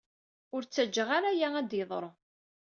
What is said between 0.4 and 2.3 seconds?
Ur ttaǧǧaɣ ara aya ad yeḍṛu.